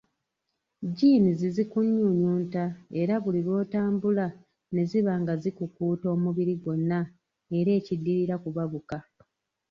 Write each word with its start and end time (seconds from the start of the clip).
Jeans 0.95 1.39
zikunyunyunta 1.55 2.63
era 3.01 3.15
buli 3.23 3.39
lw'otambula 3.45 4.27
ne 4.73 4.83
ziba 4.89 5.13
nga 5.21 5.33
zikukuuta 5.41 6.05
omubiri 6.15 6.53
gwonna 6.61 6.99
era 7.59 7.71
ekiddirira 7.79 8.35
kubabuka. 8.43 8.97